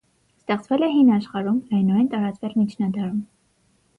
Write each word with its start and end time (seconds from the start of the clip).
Ստեղծվել 0.43 0.85
է 0.85 0.89
հին 0.93 1.11
աշխարհում, 1.17 1.59
լայնորեն 1.73 2.09
տարածվել 2.15 2.57
միջնադարում։ 2.63 3.23